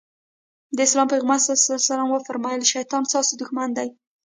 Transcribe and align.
د 0.75 0.77
اسلام 0.87 1.07
پيغمبر 1.13 1.39
ص 1.87 1.89
وفرمايل 2.13 2.61
شيطان 2.73 3.03
ستاسې 3.11 3.33
دښمن 3.41 3.69
دی. 3.77 3.87